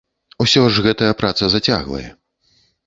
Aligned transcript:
Усё 0.43 0.63
ж 0.77 0.85
гэтая 0.87 1.11
праца 1.21 1.51
зацягвае. 1.57 2.07